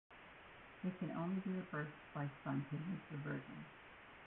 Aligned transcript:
It 0.83 0.97
can 0.97 1.11
only 1.11 1.41
be 1.41 1.51
reversed 1.51 1.91
by 2.15 2.23
a 2.23 2.29
spontaneous 2.41 3.03
reversion. 3.11 3.65